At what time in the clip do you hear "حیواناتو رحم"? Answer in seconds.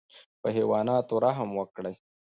0.55-1.49